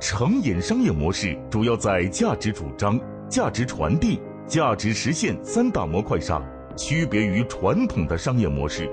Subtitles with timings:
[0.00, 6.44] 成瘾商业模式主要在价值主张、价值传递、价值实现三大模块上
[6.76, 8.88] 区别于传统的商业模式。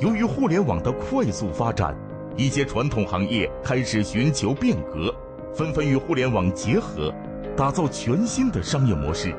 [0.00, 1.96] 由于互联网的快速发展，
[2.36, 5.14] 一些传统行业开始寻求变革，
[5.54, 7.14] 纷纷与互联网结合，
[7.56, 9.34] 打造全新的商业模式。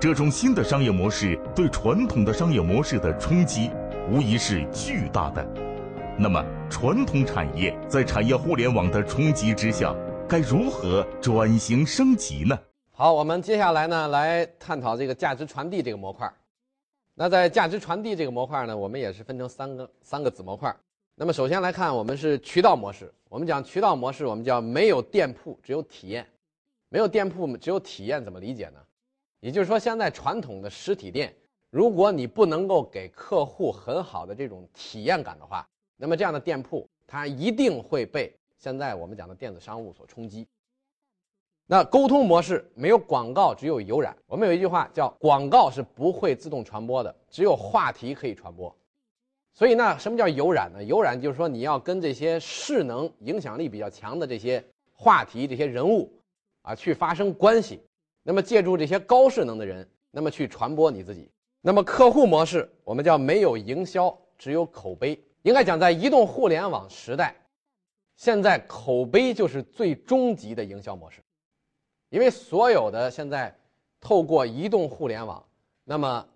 [0.00, 3.70] 这种新的商业模式对传统的商业模式的冲击，
[4.10, 5.46] 无疑是巨大的。
[6.18, 9.94] 那么，传统产业在产业互联网的冲击之下，
[10.28, 12.58] 该如何转型升级呢？
[12.90, 16.28] 好，我们接下来呢来探讨这个价值传递这个模块。
[17.14, 20.74] 那在价值传递这个模块呢，我们也是分成三个三个子模块。
[21.14, 23.12] 那么首先来看，我们是渠道模式。
[23.28, 26.26] 我们讲渠道模式，我们叫没有店铺，只有体验。
[26.88, 28.80] 没有店铺，只有体验，怎么理解呢？
[29.38, 31.32] 也就是说，现在传统的实体店，
[31.70, 40.46] 如果你不能够给客户很好的这种体验感的话，那么这样的店铺它一定会被现在我们讲的电子商务所冲击。
[41.66, 44.16] 那沟通模式没有广告，只有有染。
[44.26, 48.74] 我们有一句话叫“广告是不会自动传播的，只有话题可以传播”。
[49.54, 50.82] 所以那，什么叫有染呢？
[50.82, 56.12] 有染就是说你要跟这些势能、影响力比较强的这些话题、这些人物
[56.62, 57.80] 啊去发生关系。
[58.24, 61.30] 那么借助这些高势能的人，那么去传播你自己。
[61.62, 65.22] 那么客户模式，我们叫没有营销，只有口碑。
[65.42, 67.34] 应该讲，在移动互联网时代，
[68.16, 71.20] 现在口碑就是最终极的营销模式。
[72.08, 73.54] 因为所有的现在
[74.00, 75.44] 透过移动互联网，
[75.84, 76.26] 那么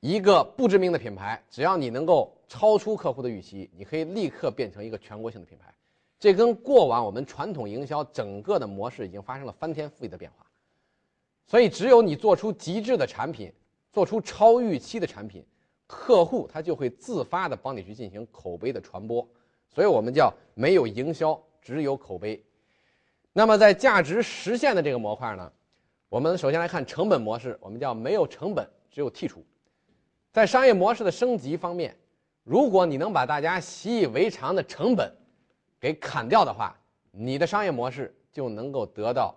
[0.00, 5.74] 一个不知名的品牌，只要你能够超出客户的预期，你可以立刻变成一个全国性的品牌。
[6.18, 10.46] 这跟过往我们传统营销整个的模式已经发生了翻天覆地的变化。
[11.46, 13.52] 所以，只有你做出极致的产品，
[13.98, 15.44] 做出超预期的产品，
[15.84, 19.28] 客户他就会自发的帮你去进行口碑的传播。
[19.68, 22.40] 所以我们叫没有营销，只有口碑。
[23.32, 25.52] 那么在价值实现的这个模块呢，
[26.08, 29.44] 我们首先来看成本模式，我们叫没有成本，只有剔除。
[30.30, 31.96] 在商业模式的升级方面，
[32.44, 35.12] 如果你能把大家习以为常的成本
[35.80, 36.78] 给砍掉的话，
[37.10, 39.36] 你的商业模式就能够得到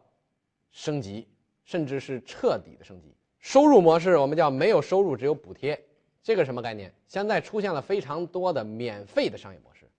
[0.69, 1.27] 升级。
[1.63, 3.15] 甚至是彻底的升级。
[3.41, 5.79] 收入模式我们叫没有收入，只有补贴。
[6.23, 6.93] 这个什么概念？
[7.07, 9.89] 现在出现了非常多的免费的商业模式。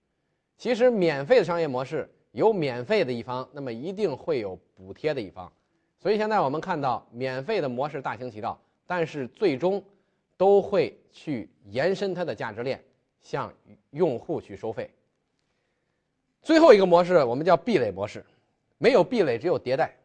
[0.57, 5.53] 其实免费的商业模式有免费的一方，那么一定会有补贴的一方。
[5.99, 9.83] 所以现在我们看到免费的模式大行其道，但是最终
[10.37, 12.81] 都会去延伸它的价值链，
[13.21, 13.53] 向
[13.91, 14.89] 用户去收费。
[16.43, 18.25] 最后一个模式我们叫壁垒模式，
[18.79, 19.97] 没有壁垒，只有迭代。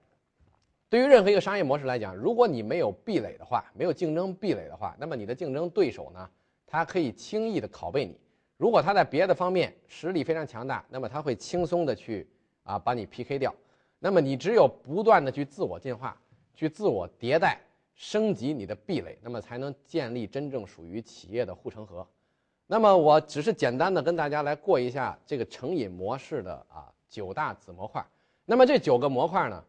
[0.89, 6.29] 对于任何一个商业模式来讲，如果你没有壁垒的话，没有竞争壁垒的话，那么你的竞争对手呢，
[6.65, 8.17] 他可以轻易的拷贝你。
[8.55, 12.25] 如果他在别的方面实力非常强大，那么他会轻松的去
[12.63, 13.53] 啊把你 PK 掉。
[13.99, 16.17] 那么你只有不断的去自我进化，
[16.55, 17.59] 去自我迭代，
[17.93, 22.07] 升级你的壁垒，那么才能建立真正属于企业的护城河。
[22.65, 28.05] 那么我只是简单的跟大家来过一下这个成瘾模式的啊九大子模块。
[28.45, 29.61] 那么这九个模块呢？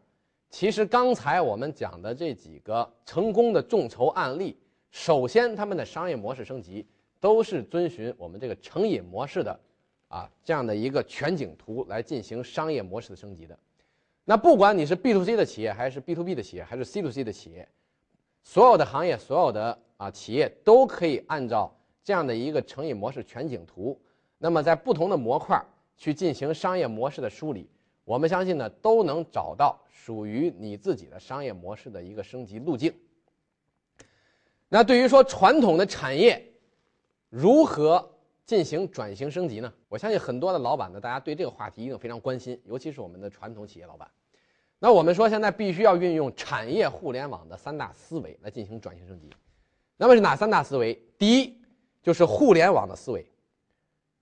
[0.49, 4.57] 其实刚才我们讲的这几个成功的众筹案例，
[4.89, 6.85] 首先他们的商业模式升级
[7.19, 9.59] 都是遵循我们这个成瘾模式的，
[10.07, 13.57] 啊这样的一个全景图来进行商业模式的升级的。
[14.25, 17.67] 那不管你是 B to C 的企业，还是 B to B 的企业，还是 C to C 的企业，
[18.43, 21.71] 所有的行业，所有的啊企业都可以按照
[22.03, 23.99] 这样的一个成瘾模式全景图，
[24.39, 25.63] 那么在不同的模块
[25.95, 27.69] 去进行商业模式的梳理。
[28.09, 32.91] 我们相信呢，都能找到属于你自己的商业模式的一个升级路径。
[34.67, 36.43] 那对于说传统的产业
[37.29, 38.11] 如何
[38.47, 39.71] 进行转型升级呢？
[39.87, 44.09] 我相信很多的老板呢，大家对这个话题一定非常关心，尤其是我们的传统企业老板。
[44.79, 49.29] 那我们说现在必须要运用产业互联网的三大思维来进行转型升级。
[49.97, 50.99] 那么是哪三大思维？
[51.19, 51.61] 第一
[52.01, 53.23] 就是互联网的思维，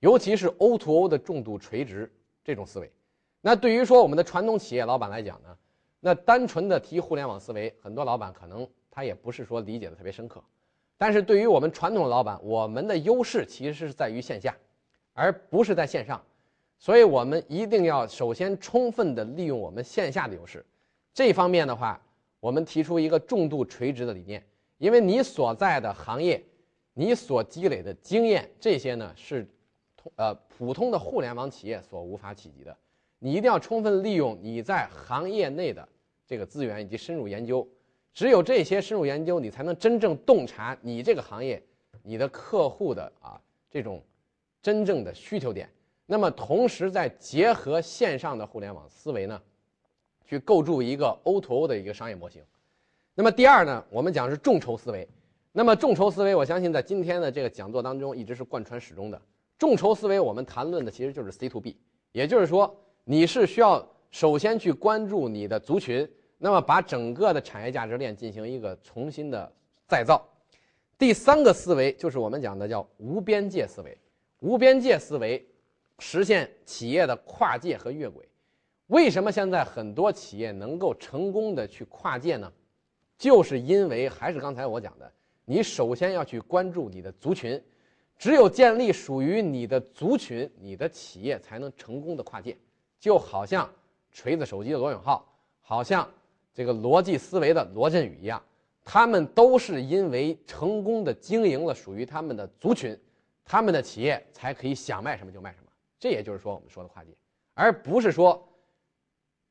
[0.01, 2.13] 尤其是 O to O 的重度垂直
[2.44, 2.91] 这种思维。
[3.42, 5.57] 那对于说我们的传统企业老板来讲呢，
[6.00, 10.44] 那单纯的提互联网思维，很多老板可能他也不是说理解的特别深刻。
[10.98, 14.57] 但是对于我们传统的老板，我们的优势其实是在于线下，
[15.13, 16.22] 而不是在线上，
[16.80, 20.66] 所以我们一定要首先充分的利用我们线下的优势。
[21.13, 22.01] 这方面的话，
[22.39, 24.44] 我们提出一个重度垂直的理念，
[24.80, 26.44] 因为你所在的行业，
[26.94, 29.48] 你所积累的经验，这些呢是
[29.95, 32.75] 通，呃普通的互联网企业所无法企及的。
[33.19, 35.87] 你一定要充分利用你在行业内的
[36.25, 37.67] 这个资源以及深入研究，
[38.13, 41.61] 只有这些深入研究，你才能真正洞察你这个行业、
[42.03, 44.03] 你的客户的啊这种
[44.61, 45.69] 真正的需求点。
[46.05, 49.41] 那么同时再结合线上的互联网思维呢，
[50.25, 52.41] 去构筑一个 O2O 的一个商业模型。
[53.13, 55.07] 那么第二呢，我们讲是众筹思维。
[55.51, 59.19] 那么众筹思维，我相信在今天的这个讲座当中一直是贯穿始终的。
[59.57, 61.75] 众筹思维，我们谈论的其实就是 C to B，
[62.11, 62.79] 也就是说，
[63.09, 66.06] 你是需要首先去关注你的族群，
[66.38, 69.50] 那么把整个的产业价值链进行一个重新的
[69.88, 70.27] 再造。
[70.98, 73.98] 第三个思维就是我们讲的叫无边界思维，
[74.42, 75.42] 无边界思维
[76.00, 78.27] 实现企业的跨界和越轨。
[78.88, 82.51] 为什么现在很多企业能够成功的去跨界呢？
[83.18, 85.10] 就是因为还是刚才我讲的，
[85.45, 87.63] 你首先要去关注你的族群，
[88.18, 92.57] 只有建立属于你的族群，你的企业才能成功的跨界。
[92.99, 93.69] 就好像
[94.11, 95.27] 锤子手机的罗永浩，
[95.61, 96.09] 好像
[96.53, 98.41] 这个逻辑思维的罗振宇一样，
[98.83, 102.99] 他们都是因为成功的经营了属于他们的族群，
[103.44, 105.71] 他们的企业才可以想卖什么就卖什么。
[105.99, 107.11] 这也就是说我们说的跨界，
[107.53, 108.47] 而不是说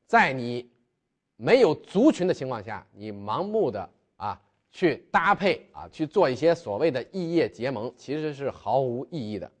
[0.05, 0.69] 在你。
[1.39, 4.41] 没有族群的情况下，你盲目的啊
[4.71, 9.51] 去搭配啊去做一些所谓的异业结盟，其实是毫无意义的。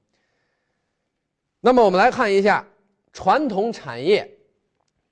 [1.59, 2.65] 那么我们来看一下
[3.17, 4.29] 传统产业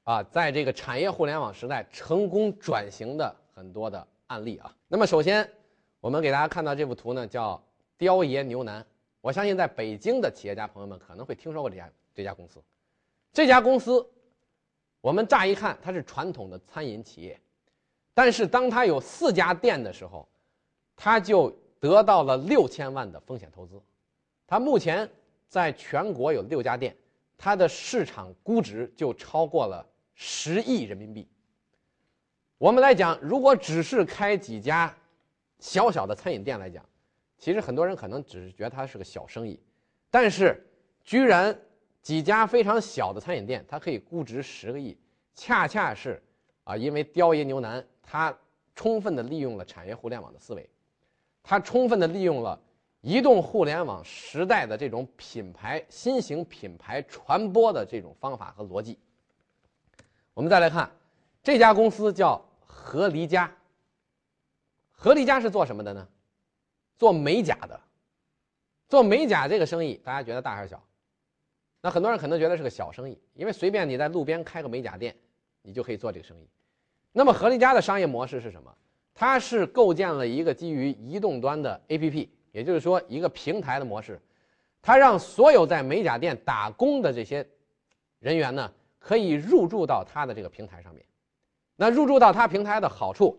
[0.03, 4.71] 啊，在这个产业互联网时代成功转型的很多的案例啊。
[4.87, 5.49] 那么首先，
[5.99, 7.59] 我们给大家看到这幅图呢，叫
[7.97, 8.85] 雕爷牛腩。
[9.21, 12.61] 我相信在北京的企业家朋友们可能会听说过这家这家公司，
[13.33, 14.07] 这家公司。
[15.01, 17.41] 我们乍一看，它是传统的餐饮企业，
[18.13, 20.29] 但是当它有四家店的时候，
[20.95, 21.49] 它就
[21.79, 23.81] 得到了六千万的风险投资。
[24.45, 25.09] 它目前
[25.47, 26.95] 在全国有六家店，
[27.37, 31.27] 它的市场估值就超过了十亿人民币。
[32.57, 34.95] 我们来讲，如果只是开几家
[35.59, 36.83] 小小的餐饮店来讲，
[37.37, 39.59] 其实很多人可能只是觉得它是个小生意，
[40.09, 40.65] 但是
[41.03, 41.57] 居然。
[42.01, 44.95] 几家非常小的餐饮店，它可以估值十个亿，
[45.33, 46.21] 恰恰是
[46.63, 48.37] 啊，因为雕爷牛腩，它
[48.75, 50.69] 充分的利用了产业互联网的思维，
[51.41, 52.61] 它充分的利用了
[53.05, 58.97] 移动互联网时代的这种品牌新型品牌传播的这种方法和逻辑。
[60.33, 60.89] 我们再来看
[61.43, 63.55] 这家公司叫合离家。
[64.89, 66.07] 合离家是做什么的呢？
[66.97, 67.79] 做美甲的。
[68.89, 70.83] 做美甲这个生意，大家觉得大还是小？
[71.81, 75.15] 那很多人可能觉得是个小生意，因为随便你在路边开个美甲店，
[75.61, 76.49] 你就可以做这个生意。
[77.11, 78.75] 那么合离家的商业模式是什么？
[79.13, 84.19] 它是构建了一个基于移动端的 APP，也就是说一个平台的模式。
[84.81, 87.45] 它让所有在美甲店打工的这些
[88.19, 91.03] 人员呢，可以入驻到它的这个平台上面。
[91.75, 93.37] 那入驻到它平台的好处，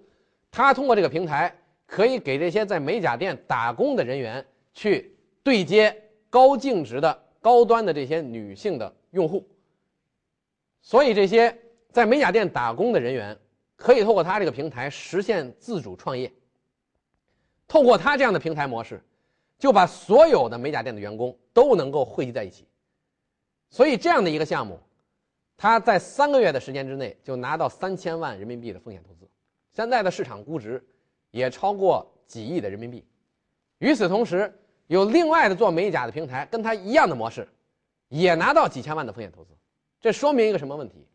[0.50, 5.96] 它通过这个平台可以给这些在美甲店打工的人员去对接
[6.28, 7.22] 高净值的。
[7.38, 9.48] 高端的这些女性的用户，
[10.82, 11.56] 所以这些
[11.92, 13.38] 在美甲店打工的人员
[13.76, 16.32] 可以透过他这个平台实现自主创业。
[17.68, 19.02] 透过他这样的平台模式，
[19.58, 22.66] 就把所有的美甲店的员工都能够汇集在一起。
[23.68, 24.78] 所以这样的一个项目，
[25.56, 29.28] 他在三个月的时间之内就拿到三千万人民币的风险投资，
[29.72, 30.84] 现在的市场估值
[31.30, 33.04] 也超过几亿的人民币。
[33.78, 34.52] 与此同时，
[34.86, 37.46] 有另外的做美甲的平台，跟他一样的模式，
[38.08, 39.50] 也拿到几千万的风险投资，
[40.00, 41.06] 这说明一个什么问题？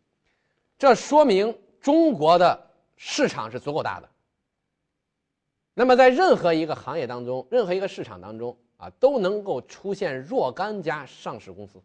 [0.78, 4.10] 这说明中国的市场是足够大的。
[5.74, 11.82] 那么在任何一个行业当中，任何一个市场当中啊，都能够出现若干家上市公司。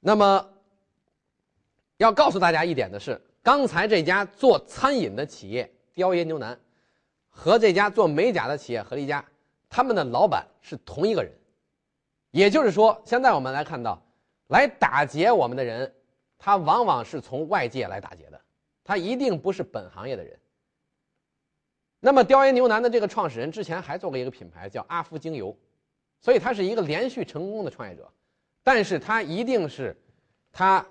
[0.00, 0.50] 那么
[1.98, 6.58] 要告诉大家一点的是，刚才这家做餐饮的企业雕爷牛腩，
[7.28, 9.24] 和这家做美甲的企业合力家。
[9.68, 11.32] 他们的老板是同一个人，
[12.30, 14.00] 也就是说，现在我们来看到，
[14.48, 15.92] 来打劫我们的人，
[16.38, 18.40] 他往往是从外界来打劫的，
[18.84, 20.38] 他一定不是本行业的人。
[22.04, 25.56] 那么，雕爷牛腩的这个创始人之前还做过一个品牌叫阿芙精油，
[26.20, 28.06] 所以他是一个连续成功的创业者，
[28.62, 29.96] 但是他一定是
[30.52, 30.86] 他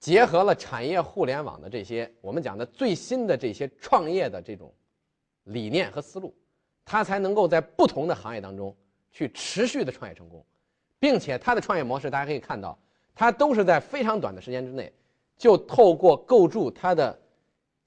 [0.00, 4.74] 结合了产业互联网的这些我们讲的最新的这些创业的这种
[5.44, 6.34] 理念和思路。
[6.84, 8.76] 他才能够在不同的行业当中
[9.12, 10.44] 去持续的创业成功，
[10.98, 12.76] 并且他的创业模式，大家可以看到，
[13.14, 14.92] 他都是在非常短的时间之内，
[15.36, 17.16] 就透过构筑他的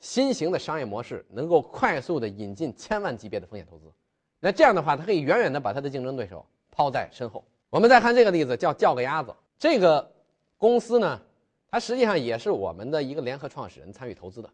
[0.06, 3.92] 新型的商业模式，能够快速的引进千万级别的风险投资。
[4.40, 7.44] 那这样的话，他可以远远的把他的竞争对手抛在身后。
[7.72, 9.36] 我们再看这个例子，叫叫个鸭子。
[9.58, 10.14] 这个
[10.60, 11.20] 公司呢，
[11.68, 14.50] 它实际上也是我们的一个联合创始人参与投资的。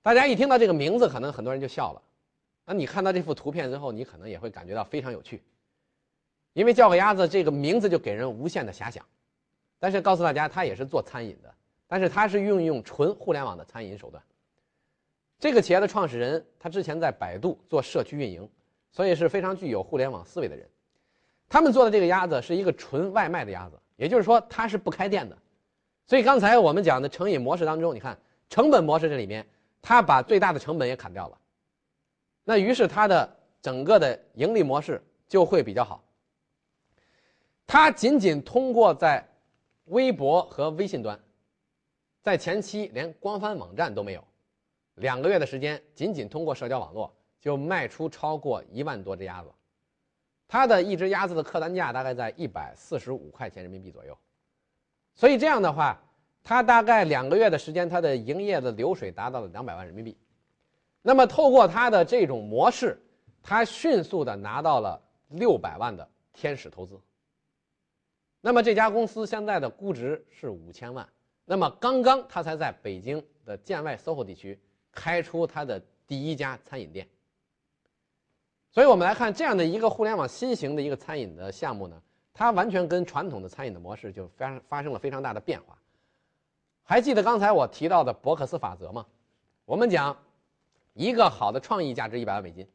[0.00, 2.00] 大家一听到这个名字，可能很多人就笑了。
[2.64, 5.42] 那你看到这幅图片之后，你可能也会感觉到非常有趣。
[6.54, 9.04] 因为叫个鸭子这个名字就给人无限的遐想。
[9.78, 11.54] 但是告诉大家，它也是做餐饮的，
[11.88, 14.22] 但是它是运用纯互联网的餐饮手段。
[15.38, 18.48] 这个企业的创始人他之前在百度做社区运营，
[18.90, 20.68] 所以是非常具有互联网思维的人。
[21.48, 25.36] 他们做的这个鸭子是一个纯外卖的鸭子，也就是说它是不开店的。
[26.06, 29.46] 所以刚才我们讲的成瘾模式当中，你看成本模式这里面，
[29.82, 31.38] 它把最大的成本也砍掉了。
[32.42, 36.02] 那于是它的整个的盈利模式就会比较好。
[37.66, 39.28] 它仅仅通过在
[39.86, 41.18] 微博和微信端，
[42.26, 44.24] 在前期连官方网站都没有，
[44.96, 49.52] 两个月的时间，仅仅通过社交网络就卖出超过一万多只鸭子。
[50.48, 54.18] 它的一只鸭子的客单价大概在一百四十五块钱人民币左右。
[55.14, 56.02] 所以这样的话，
[56.42, 60.18] 它大概两个月的时间，它的营业的流水达到了两百万人民币。
[61.02, 63.00] 那么透过它的这种模式，
[63.40, 67.00] 它迅速的拿到了六百万的天使投资。
[68.40, 71.08] 那么这家公司现在的估值是五千万。
[71.46, 74.60] 那么刚刚他才在北京的建外 SOHO 地区
[74.92, 77.08] 开出他的第一家餐饮店。
[78.70, 82.02] 所以我们来看这样的一个互联网新型的一个餐饮的项目呢。
[82.38, 85.78] 它完全跟传统的餐饮的模式就发生发生了非常大的变化。
[86.82, 89.06] 还记得刚才我提到的伯克斯法则吗？
[89.64, 90.14] 我们讲，
[90.92, 92.68] 一个好的创意价值一百万美金。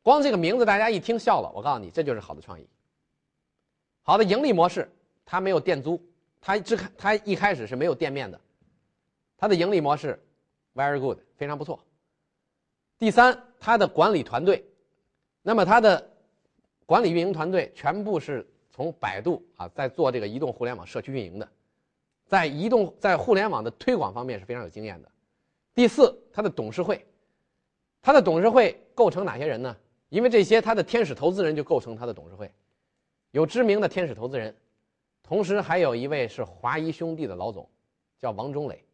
[0.00, 2.68] 光这个名字大家一听笑了，我告诉你，这就是好的创意。
[4.02, 4.88] 好的盈利模式，
[5.26, 6.00] 它没有店租，
[6.40, 8.40] 它只它一开始是没有店面的，
[9.36, 10.18] 它的盈利模式
[10.74, 11.84] very good，非常不错。
[12.98, 14.64] 第三，它的管理团队，
[15.42, 16.08] 那么它的。
[16.86, 21.48] 管理运营团队全部是从百度啊，在做这个移动互联网社区运营的，
[22.26, 25.08] 在移动在互联网的推广方面是非常有经验的。
[25.72, 27.06] 第四，他的董事会，
[28.02, 29.76] 他的董事会构成哪些人呢？
[30.08, 32.52] 因为这些他的天使投资人就构成他的董事会，
[33.30, 34.52] 有知名的天使投资人，
[35.30, 37.64] 同时还有一位是华谊兄弟的老总，
[38.18, 38.84] 叫王中磊。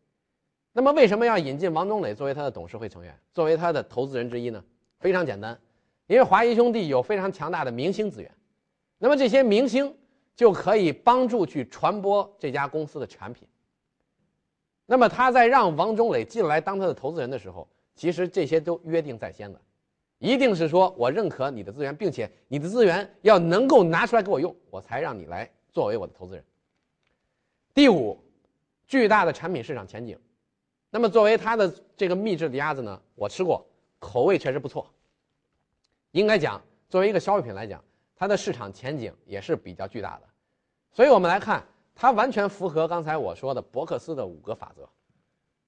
[0.71, 4.62] 那么为什么要引进王中磊作为他的董事会成员，作为他的投资人之一呢？
[5.00, 5.59] 非常简单。
[6.07, 8.31] 因为华谊兄弟有非常强大的明星资源，
[8.99, 9.97] 那么这些明星
[10.35, 13.49] 就可以帮助去传播这家公司的产品。
[14.85, 19.59] 那么他在让王中磊进来当他的投资人的时候，其实这些都约定在先的，
[20.19, 26.42] 一定是说我认可你的资源，并且你的资源要能够拿出来给我用，我才让你来作为我的投资人。
[27.75, 28.18] 第五，
[28.87, 30.18] 巨大的产品市场前景。
[30.88, 33.62] 那么作为他的这个秘制的鸭子呢，我吃过，
[33.99, 34.90] 口味确实不错。
[36.12, 40.23] 应该讲，作为一个消费品来讲，它的市场前景也是比较巨大的，
[40.95, 41.62] 所以我们来看，
[41.95, 44.88] 它完全符合刚才我说的伯克斯的五个法则。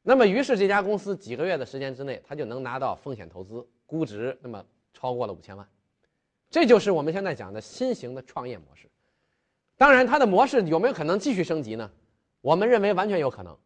[0.01, 5.69] 那么，于是这家公司几个月的时间之内，它就能拿到风险投资，估值那么超过了五千万，
[6.49, 8.88] 这就是我们现在讲的新型的创业模式。
[9.79, 11.91] 当然，它的模式有没有可能继续升级呢？
[12.43, 13.57] 我们认为完全有可能，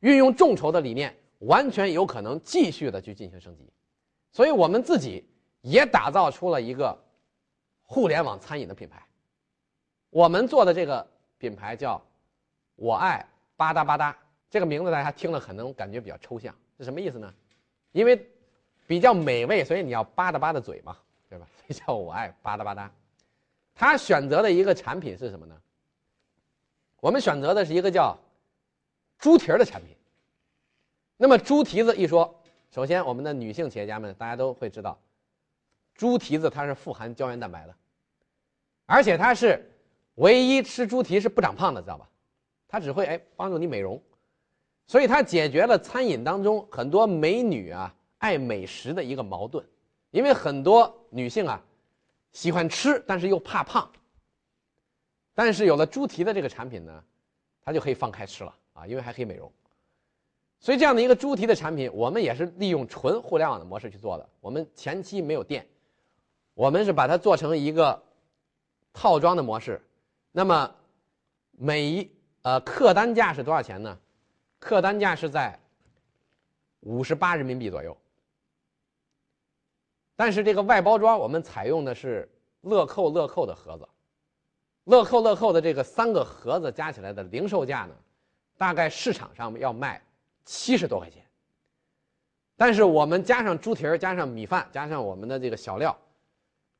[0.00, 3.70] 运用众筹的理念，完全有可能继续的去进行升级。
[4.32, 5.22] 所以我们自己。
[5.62, 6.96] 也打造出了一个
[7.82, 9.04] 互联网餐饮的品牌。
[10.08, 11.04] 我们做的这个
[11.36, 12.00] 品牌叫
[12.76, 14.14] “我爱吧嗒吧嗒”，
[14.48, 17.34] 这个名字大家听了可能感觉比较抽象，是什么意思呢？
[17.90, 18.24] 因为
[18.86, 20.96] 比较美味，所以你要吧嗒吧嗒嘴嘛，
[21.28, 21.46] 对吧？
[21.56, 22.88] 所以叫我爱吧嗒吧嗒。
[23.78, 25.54] 他选择的一个产品是什么呢？
[26.98, 28.18] 我们选择的是一个叫
[29.20, 29.94] 猪蹄儿的产品。
[31.16, 32.42] 那么猪蹄子一说，
[32.72, 34.98] 首先我们的女性企业家们大家都会知道。
[35.94, 37.74] 猪蹄子它是富含胶原蛋白的，
[38.84, 39.64] 而且它是
[40.16, 42.08] 唯一吃猪蹄是不长胖的，知道吧？
[42.66, 44.02] 它只会哎帮助你美容，
[44.88, 49.64] 所以它解决了餐饮当中很多美女啊爱美食的一个矛盾，
[50.10, 51.62] 因为很多女性啊
[52.32, 53.90] 喜欢吃，但是又怕胖。
[55.34, 57.04] 但是有了猪蹄的这个产品呢，
[57.62, 59.52] 它就可以放开吃了啊，因为还可以美容。
[60.60, 65.66] 所以这样的一个猪蹄的产品，我们也是利用纯互联网的模式去做的，我们前期没有店。
[66.54, 68.02] 我们是把它做成一个
[68.92, 69.80] 套装的模式，
[70.32, 70.74] 那么
[71.52, 72.10] 每一
[72.42, 73.96] 呃客单价是多少钱呢？
[74.58, 75.56] 客单价是在
[76.80, 77.96] 五十八人民币左右。
[80.18, 82.28] 但是这个外包装我们采用的是
[82.62, 83.88] 乐扣乐扣的盒子，
[84.82, 87.94] 乐扣乐扣的这个三个盒子加起来的零售价呢，
[88.56, 90.02] 大概市场上要卖
[90.44, 91.24] 七十多块钱。
[92.56, 95.96] 但是我们加上猪蹄儿，加上米饭，加上我们的这个小料。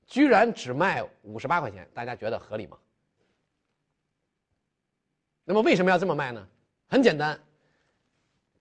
[0.04, 2.76] 居然只卖五十八块钱，大家觉得合理吗？
[5.44, 6.44] 那么为什么要这么卖呢？
[6.88, 7.38] 很简单，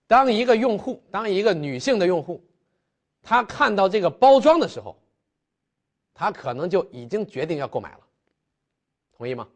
[0.06, 2.40] 当一个用户，当一个女性的用户，
[3.28, 4.96] 他看到这个包装的时候，
[6.14, 8.00] 他可能就已经决定要购买了。
[9.14, 9.46] 同意吗？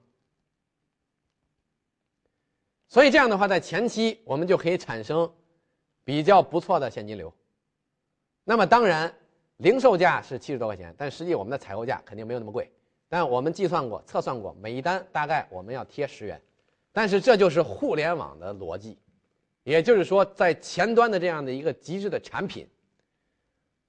[2.86, 5.32] 所以这样的话，在前期我们就可以产生
[6.04, 7.32] 比较不错的现金流。
[8.44, 9.10] 那么当然，
[9.56, 12.70] 零售价是七十多块钱，但实际我们的采购价肯定没有那么贵。
[13.08, 16.38] 但我们计算过、测算过，每一单大概我们要贴十元。
[16.92, 18.98] 但是这就是互联网的逻辑，
[19.62, 22.68] 也就是说，在前端的这样的一个极致的产品，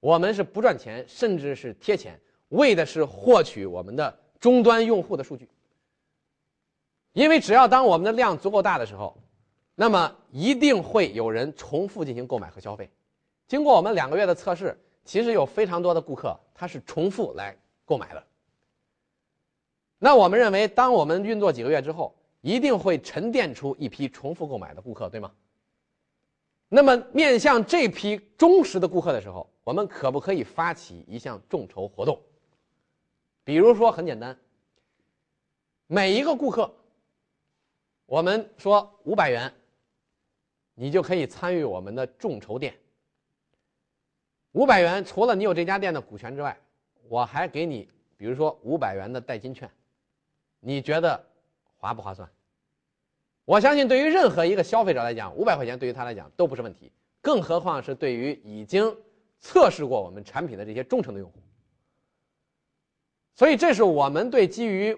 [0.04, 2.20] 我们是不赚钱，甚至是贴钱，
[2.50, 5.48] 为的是获取我们的终端用户的数据。
[7.14, 9.16] 因为只要当我们的量足够大的时候，
[9.74, 12.90] 那么一定会有人重复进行购买和消费。
[13.48, 17.56] 经过我们两个月的测试，其实有非常多的顾客他是重复来
[17.86, 18.22] 购买的。
[19.98, 25.32] 那我们认为，当我们运作几个月之后，一定会沉淀出一批重复购买的顾客，对吗？
[26.74, 32.20] 那么面向这批忠实的顾客的时候，我们可不可以发起一项众筹活动？
[33.44, 34.36] 比如说，很简单，
[35.86, 36.74] 每一个顾客，
[38.06, 39.54] 我们说五百元，
[40.74, 42.76] 你就可以参与我们的众筹店。
[44.50, 46.58] 五百元，除了你有这家店的股权之外，
[47.08, 49.70] 我还给你，比如说五百元的代金券，
[50.58, 51.24] 你觉得？
[51.76, 52.28] 划不划算？
[53.44, 58.96] 我相信，对于任何一个消费者来讲，五百块钱对于他来讲都不是问题，更何况是对于已经
[59.38, 61.38] 测试过我们产品的这些忠诚的用户。
[63.34, 64.96] 所以，这是我们对基于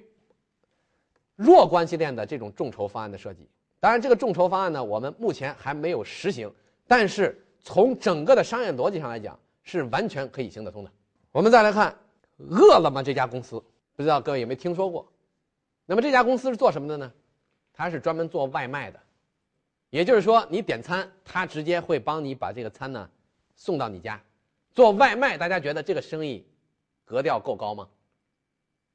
[1.34, 3.48] 弱关系链的这种众筹方案的设计。
[3.80, 6.52] 当然，这个众筹方案呢，我们目前还没有实行，
[6.86, 10.90] 但是从整个的商业逻辑上来讲，是完全可以行得通的。
[11.32, 11.96] 我们再来看
[12.38, 13.60] 饿了么这家公司，
[13.96, 15.10] 不知道各位有没有听说过？
[15.84, 17.12] 那么这家公司是做什么的呢？
[17.78, 18.99] 他是专门做外卖的，
[19.90, 23.06] 也就是说，你点餐，他直接会帮你把这个餐呢
[23.54, 24.18] 送到你家。
[24.73, 26.47] 做外卖，大家觉得这个生意
[27.04, 27.87] 格调够高吗？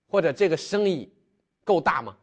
[0.07, 1.13] 或者这个生意
[1.63, 2.17] 够大吗？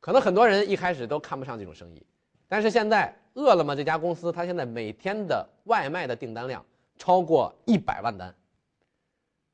[0.00, 2.04] 可能很多人一开始都看不上这种生意，
[2.48, 6.64] 但是现在饿了么这家公司，它现在每天的外卖的订单量
[6.98, 8.34] 超过一百万单。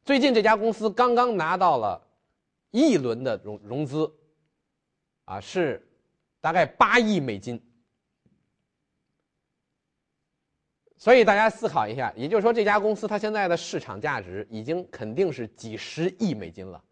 [0.02, 2.08] 最近这家公司刚刚拿到了。
[2.70, 4.12] 一轮的融融资，
[5.28, 5.86] 啊，是
[6.40, 7.62] 大概八亿美金。
[10.96, 16.82] 所以大家思考一下，也就是说，这家公司它现在的市场价值已经肯定是几十亿美金了，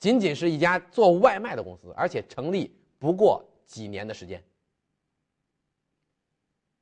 [0.00, 4.42] 仅仅是一家做外卖的公司，而且成立不过几年的时间。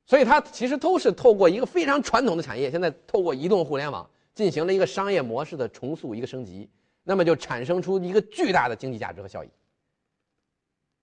[0.07, 6.67] 所以它其实都是透过一个非常传统的产业，现在透过移动互联网进行了一个商业模式的重塑，一个升级。
[7.03, 9.49] 那么就产生出一个巨大的经济价值和效益。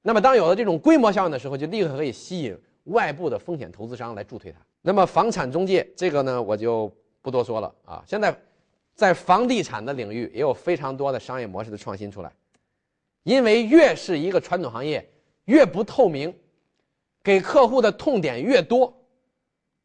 [0.03, 4.59] 那么当有了这种规模效应的时候，就立刻可以吸引外部的风险投资商来助推它。
[4.83, 8.03] 那么房产中介这个呢，我就不多说了啊。
[8.07, 8.37] 现在
[8.95, 12.33] 在房地产的领域也有非常多的商业模式的创新出来，
[13.23, 15.09] 因为越是一个传统行业
[15.45, 16.35] 越不透明，
[17.23, 18.93] 给客户的痛点越多，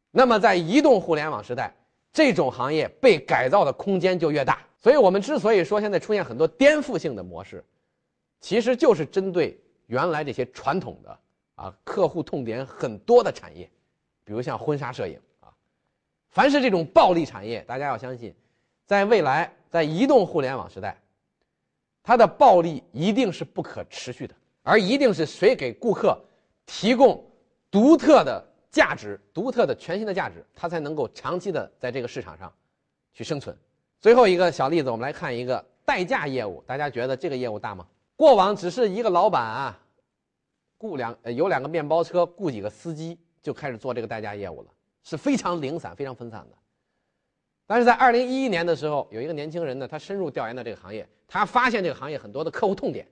[0.09, 1.71] 那么在移动互联网时代，
[2.11, 4.65] 这种行业被改造的空间就越大。
[4.79, 7.63] 所以我们之所以说现在出现很多颠覆性的模式，
[8.41, 11.19] 其实就是针对原来这些传统的
[11.55, 13.69] 啊客户痛点很多的产业，
[14.23, 15.51] 比如像婚纱摄影啊，
[16.29, 18.33] 凡是这种暴利产业，大家要相信，
[18.85, 20.97] 在未来在移动互联网时代，
[22.03, 26.17] 它的暴利一定是不可持续的，而一定是谁给顾客
[26.65, 27.23] 提供
[27.71, 32.51] 独特的价值、独特的全新的价值，它才能够长期的在这个市场上
[33.13, 33.57] 去生存。
[33.99, 36.63] 最后一个小例子，我们来看一个代驾业务。
[36.67, 37.87] 大家觉得这个业务大吗？
[38.17, 39.79] 过往只是一个老板啊，
[40.77, 44.67] 雇两呃有两个面包车，雇几个司机就开始做这个代驾业务了，
[45.03, 46.57] 是非常零散、非常分散的。
[47.67, 53.07] 但是在二零一一年的时候，有一个年轻人呢，他深入调研到这个行业，他发现这个行业很多的客户痛点，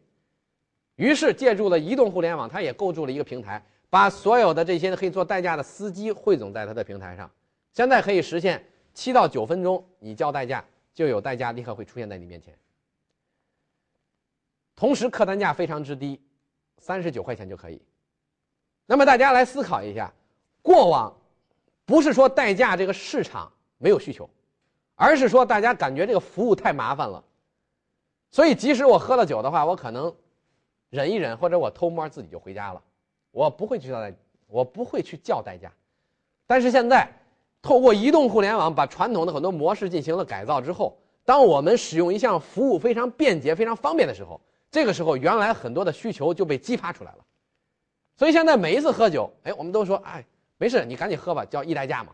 [0.95, 7.29] 于是借助了移动互联网，他也构筑了一个平台，把所有的这些可以做代驾的司机汇总在他的平台上，
[7.71, 8.65] 现在可以实现
[8.95, 10.65] 七到九分钟你叫代驾。
[10.95, 12.57] 就有代驾立刻会出现在你面前，
[14.75, 16.19] 同时客单价非常之低，
[16.77, 17.81] 三十九块钱就可以。
[18.85, 20.13] 那么大家来思考一下，
[20.61, 21.15] 过往
[21.85, 24.29] 不是说代驾这个市场没有需求，
[24.95, 27.23] 而是说大家感觉这个服务太麻烦了，
[28.31, 30.13] 所以即使我喝了酒的话，我可能
[30.89, 32.81] 忍一忍，或者我偷摸自己就回家了，
[33.31, 34.13] 我不会去叫代，
[34.47, 35.71] 我不会去叫代驾。
[36.45, 37.11] 但是现在。
[37.61, 44.39] 透过移动互联网，把传统的很多模式进行了改造之后，当我们使用一项服务非常便捷、非常方便的时候，
[44.75, 47.25] 这个时候原来很多的需求就被激发出来了。
[48.17, 50.25] 所以现在每一次喝酒，哎，我们都说，哎，
[50.57, 52.13] 没事，你赶紧喝吧，叫一代驾嘛。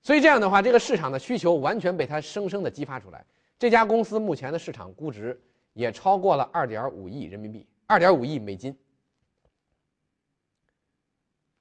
[0.00, 3.22] 所以这样的话，这个市场的需求完全被它生生的激发出来。
[3.58, 5.38] 这家公司目前的市场估值
[5.74, 8.74] 也超过了二点五亿人民币，二点五亿美金。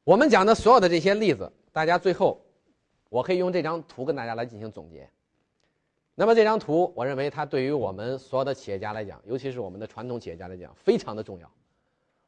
[0.06, 2.42] 我们讲的所有的这些例子，大家最后，
[3.10, 5.10] 我可以用这张图跟大家来进行总结。
[6.18, 11.52] 那么这张图，我认为它对于我们所有的企业家来讲，尤其是我们的传统企业家来讲，非常的重要。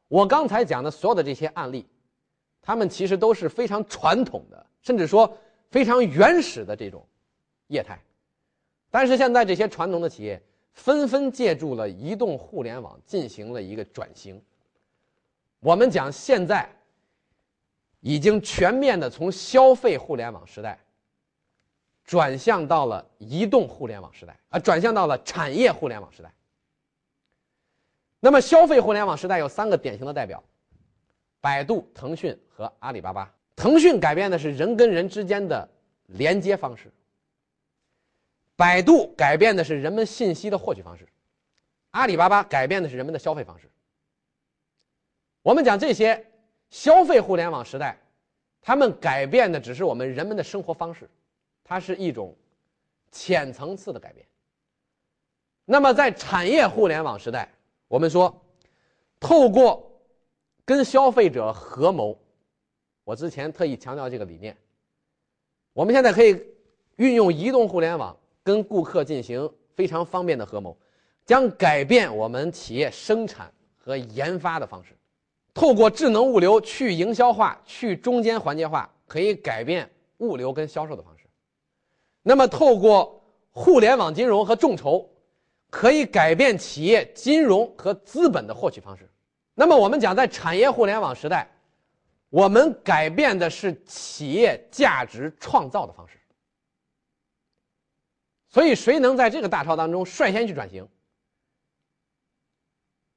[0.08, 1.86] 我刚才讲的所有的这些案例，
[2.60, 5.34] 他们其实都是非常传统的，甚至说
[5.70, 7.02] 非常原始的这种
[7.68, 7.98] 业态。
[8.90, 14.40] 但是现在这些传统的企业纷纷借助了移动互联网进行了一个转型。
[15.60, 16.70] 我们讲现在
[18.00, 20.78] 已经全面的从消费互联网时代。
[22.08, 26.32] 转向到了移动互联网时代啊，转向到了产业互联网时代。
[28.18, 30.42] 那么，消费互联网时代有三个典型的代表：
[31.38, 33.30] 百度、腾讯和阿里巴巴。
[33.54, 35.68] 腾讯改变的是人跟人之间的
[36.06, 36.90] 连接方式，
[38.56, 41.06] 百度改变的是人们信息的获取方式，
[41.90, 43.68] 阿里巴巴改变的是人们的消费方式。
[45.42, 46.26] 我们讲这些
[46.70, 47.98] 消费互联网时代，
[48.62, 51.06] 他们改变的只是我们人们的生活方式。
[51.68, 52.34] 它是一种
[53.12, 54.26] 浅层次的改变。
[55.66, 57.46] 那么，在产业互联网时代，
[57.88, 58.34] 我们说，
[59.20, 59.92] 透过
[60.64, 62.18] 跟消费者合谋，
[63.04, 64.56] 我之前特意强调这个理念。
[65.74, 66.42] 我们现在可以
[66.96, 70.74] 运用移动互联网跟顾客进行非常方便的合谋，
[71.26, 74.96] 将改变我们企业生产和研发的方式。
[75.52, 81.17] 透过智能物流去营销化、去中间环节化，可以改变物流跟销售的方式。
[82.22, 85.08] 那么，透过互联网金融和众筹，
[85.70, 89.08] 可以改变企业金融和资本的获取方式。
[89.54, 91.50] 那么，我们讲在产业互联网时代，
[92.28, 96.18] 我们改变的是企业价值创造的方式。
[98.50, 100.86] 所以，谁能在这个大潮当中率先去转型，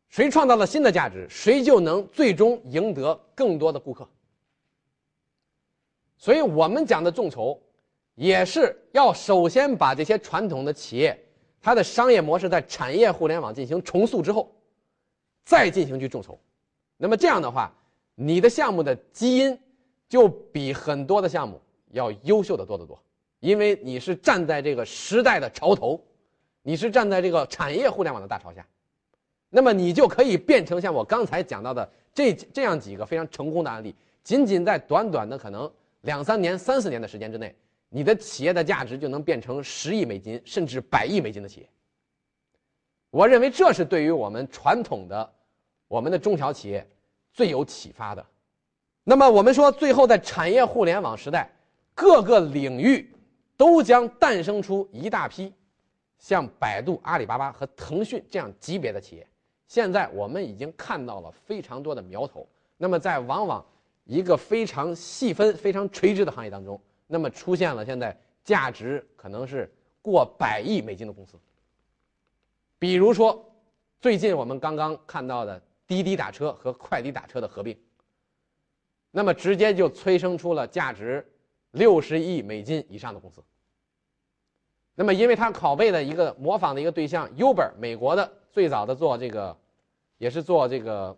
[0.07, 4.07] 谁创造了新的价值，谁就能最终赢得更多的顾客。
[6.17, 7.61] 所以我们讲的众筹。
[8.21, 11.19] 也是要首先把这些传统的企业，
[11.59, 14.53] 它的商业模式在产业互联网进行重塑之后，
[15.43, 16.39] 再进行去众筹。
[16.97, 17.73] 那么这样的话，
[18.13, 19.57] 你的项目的基因
[20.07, 21.59] 就比很多的项目
[21.93, 23.01] 要优秀的多得多，
[23.39, 25.99] 因为你是站在这个时代的潮头，
[26.61, 28.63] 你是站在这个产业互联网的大潮下，
[29.49, 35.67] 那么你就可以变成像我刚才讲到的这这样几个非常成功的案例，仅仅在短短的可能
[36.01, 37.55] 两三年、三四年的时间之内。
[37.93, 41.69] 你的企业的价值就能变成十亿美金甚至百亿美金的企业。
[43.09, 45.33] 我认为这是对于我们传统的
[45.89, 46.87] 我们的中小企业
[47.33, 48.25] 最有启发的。
[49.03, 51.49] 那么我们说，最后在产业互联网时代，
[51.93, 53.13] 各个领域
[53.57, 55.53] 都将诞生出一大批
[56.17, 59.27] 像百度、阿里巴巴和腾讯这样级别的企业。
[59.67, 62.47] 现在我们已经看到了非常多的苗头。
[62.77, 63.65] 那么在往往
[64.05, 66.79] 一个非常细分、非常垂直的行业当中。
[67.11, 69.69] 那么出现了现在价值可能是
[70.01, 71.37] 过百亿美金的公司，
[72.79, 73.53] 比如说
[73.99, 77.77] 最近我们刚刚看到的滴滴打车和快滴打车的合并，
[79.11, 81.29] 那么直接就催生出了价值
[81.71, 83.43] 六十亿美金以上的公司。
[84.95, 89.57] 那么因为它拷贝的一个模仿的一个对象 Uber，美国的最早的做这个，
[90.17, 91.17] 也是做这个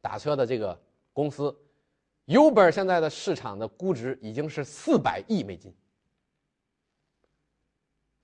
[0.00, 0.80] 打车的这个
[1.12, 1.52] 公司。
[2.26, 5.72] Uber 现在的市场的估值已经是四百亿美金，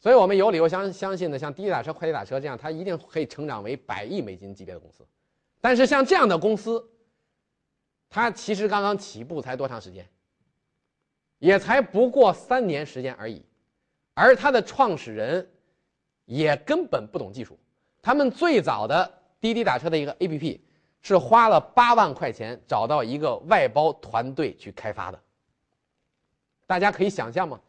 [0.01, 5.07] 所以我们有理由相相信呢，像滴滴打车、快滴打车这样，它一定可以成长为百亿美金级别的公司。
[5.61, 6.85] 但是像这样的公司，
[8.11, 10.05] 它其实刚刚起步才多长时间？
[11.38, 13.41] 也才不过三年时间而已，
[14.15, 15.49] 而它的创始人
[16.25, 17.57] 也根本不懂技术。
[18.01, 20.61] 他们最早的滴滴打车的一个 APP。
[21.03, 25.21] 是花了八万块钱找到一个外包团队去开发的，
[26.67, 27.61] 大家可以想象吗？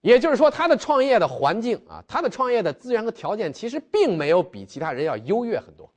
[0.00, 5.90] 也就是说，他的创业的环境啊，他的创业的资源和条件其实并没有比其他人要优越很多。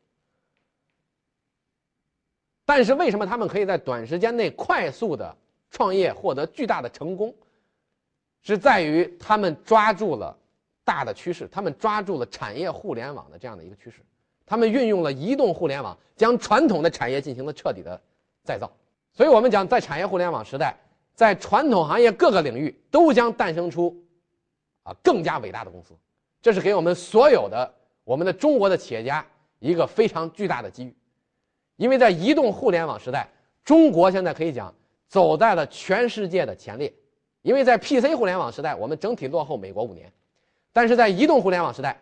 [2.66, 5.38] 但是为什么他们可以在短时间内快速的
[5.70, 7.36] 创业获得巨大的成功？
[8.42, 10.38] 是在于他们抓住了
[10.86, 14.02] 大的趋势，他们抓住了产业互联网的这样的一个趋势。
[14.48, 18.02] 他们运用了移动互联网，将传统的产业进行了彻底的
[18.44, 18.72] 再造。
[19.14, 20.76] 所以，我们讲，在产业互联网时代，
[21.14, 23.96] 在传统行业各个领域都将诞生出
[24.84, 25.94] 啊更加伟大的公司。
[26.42, 27.72] 这是给我们所有的
[28.06, 29.26] 我们的中国的企业家
[29.60, 30.96] 一个非常巨大的机遇。
[31.76, 33.28] 因为在移动互联网时代，
[33.66, 34.74] 中国现在可以讲
[35.10, 36.94] 走在了全世界的前列。
[37.42, 40.12] 因为在 PC 互联网时代，我们整体落后美国五年，
[40.74, 42.02] 但是在移动互联网时代，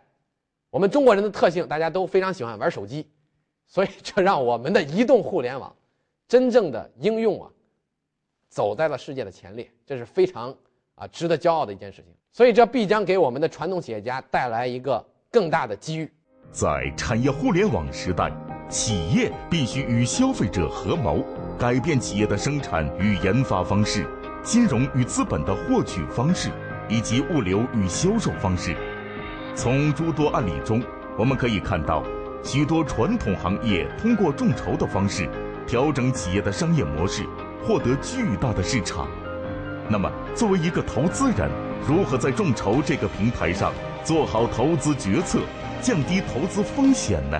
[0.75, 3.07] 我们中国人的特性，大家都非常喜欢玩手机，
[3.65, 5.73] 所以这让我们的移动互联网
[6.27, 7.49] 真正的应用啊，
[8.49, 10.53] 走在了世界的前列，这是非常
[10.95, 12.11] 啊值得骄傲的一件事情。
[12.33, 16.11] 所以这必将给我们的传统企业家带来一个更大的机遇。
[16.51, 18.29] 在产业互联网时代，
[18.69, 21.23] 企业必须与消费者合谋，
[21.57, 24.05] 改变企业的生产与研发方式、
[24.43, 26.49] 金融与资本的获取方式，
[26.89, 28.75] 以及物流与销售方式。
[29.55, 30.83] 从诸多案例中，
[31.17, 32.03] 我们可以看到，
[32.43, 35.29] 许多传统行业通过众筹的方式
[35.65, 37.23] 调整企业的商业模式，
[37.63, 39.07] 获得巨大的市场。
[39.87, 41.49] 那么，作为一个投资人，
[41.87, 43.71] 如何在众筹这个平台上
[44.03, 45.39] 做好投资决策，
[45.81, 47.39] 降低投资风险呢？